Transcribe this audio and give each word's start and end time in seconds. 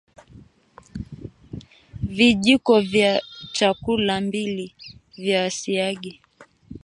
vijiko 2.15 2.81
vya 2.81 3.21
chakula 3.51 4.21
mbili 4.21 4.75
vya 5.17 5.49
siagi 5.51 6.21